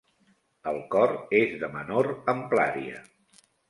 [0.71, 1.13] El cor
[1.43, 3.09] és de menor amplària.